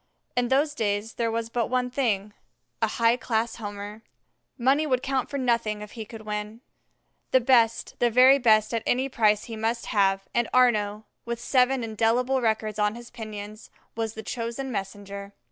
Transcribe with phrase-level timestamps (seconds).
[0.35, 2.33] In those days there was but one thing
[2.81, 4.01] a high class Homer.
[4.57, 6.61] Money would count for nothing if he could win.
[7.29, 11.83] The best, the very best at any price he must have, and Arnaux, with seven
[11.83, 15.33] indelible records on his pinions, was the chosen messenger.